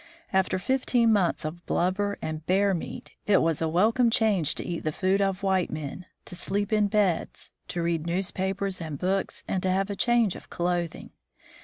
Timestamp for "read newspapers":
7.83-8.81